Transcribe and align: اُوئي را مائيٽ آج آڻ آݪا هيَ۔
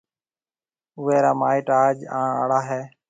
اُوئي 0.97 1.17
را 1.23 1.31
مائيٽ 1.39 1.67
آج 1.83 1.97
آڻ 2.19 2.29
آݪا 2.41 2.59
هيَ۔ 2.69 2.81